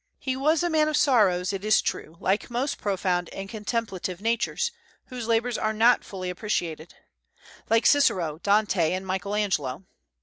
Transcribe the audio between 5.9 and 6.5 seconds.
fully